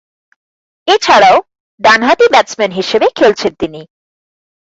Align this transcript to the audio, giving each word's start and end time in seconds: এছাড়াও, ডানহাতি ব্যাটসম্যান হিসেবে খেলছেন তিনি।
এছাড়াও, 0.87 1.37
ডানহাতি 1.79 2.25
ব্যাটসম্যান 2.31 2.71
হিসেবে 2.71 3.07
খেলছেন 3.17 3.53
তিনি। 3.53 3.81